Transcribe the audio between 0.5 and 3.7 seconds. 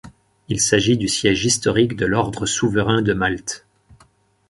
s'agit du siège historique de l'ordre souverain de Malte.